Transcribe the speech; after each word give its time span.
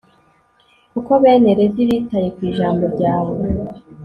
koko 0.91 1.13
bene 1.23 1.51
levi 1.59 1.83
bitaye 1.89 2.27
ku 2.35 2.39
ijambo 2.49 2.83
ryawe 2.95 3.33